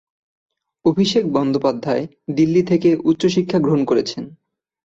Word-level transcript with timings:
অভিষেক 0.85 1.23
বন্দ্যোপাধ্যায় 1.31 2.03
দিল্লি 2.35 2.61
থেকে 2.63 2.89
উচ্চশিক্ষা 3.03 3.57
গ্রহণ 3.59 3.81
করেছেন। 3.85 4.23